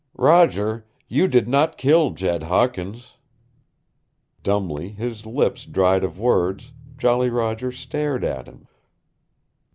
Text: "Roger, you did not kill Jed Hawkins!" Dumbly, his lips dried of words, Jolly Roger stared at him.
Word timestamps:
"Roger, 0.17 0.87
you 1.07 1.27
did 1.27 1.47
not 1.47 1.77
kill 1.77 2.09
Jed 2.09 2.41
Hawkins!" 2.41 3.17
Dumbly, 4.41 4.89
his 4.89 5.27
lips 5.27 5.63
dried 5.63 6.03
of 6.03 6.19
words, 6.19 6.71
Jolly 6.97 7.29
Roger 7.29 7.71
stared 7.71 8.23
at 8.23 8.47
him. 8.47 8.67